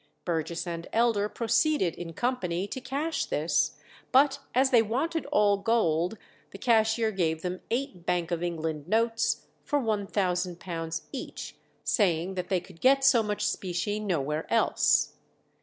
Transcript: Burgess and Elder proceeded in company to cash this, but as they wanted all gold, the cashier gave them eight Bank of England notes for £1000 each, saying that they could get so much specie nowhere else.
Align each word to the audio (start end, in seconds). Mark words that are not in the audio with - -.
Burgess 0.25 0.65
and 0.65 0.87
Elder 0.91 1.29
proceeded 1.29 1.93
in 1.93 2.13
company 2.13 2.65
to 2.67 2.81
cash 2.81 3.25
this, 3.27 3.73
but 4.11 4.39
as 4.55 4.71
they 4.71 4.81
wanted 4.81 5.27
all 5.27 5.57
gold, 5.57 6.17
the 6.49 6.57
cashier 6.57 7.11
gave 7.11 7.43
them 7.43 7.61
eight 7.69 8.03
Bank 8.03 8.31
of 8.31 8.41
England 8.41 8.87
notes 8.87 9.45
for 9.63 9.79
£1000 9.79 11.01
each, 11.11 11.55
saying 11.83 12.33
that 12.33 12.49
they 12.49 12.59
could 12.59 12.81
get 12.81 13.03
so 13.03 13.21
much 13.21 13.45
specie 13.47 13.99
nowhere 13.99 14.51
else. 14.51 15.17